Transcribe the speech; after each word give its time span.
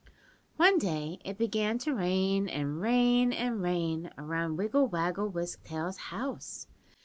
"One 0.55 0.79
day 0.79 1.19
it 1.23 1.37
began 1.37 1.77
to 1.77 1.93
rain 1.93 2.49
and 2.49 2.81
rain 2.81 3.31
and 3.31 3.61
rain 3.61 4.09
around 4.17 4.55
Wiggle 4.57 4.87
Waggle 4.87 5.29
Wisk 5.29 5.63
Tail's 5.63 5.97
house. 5.97 6.65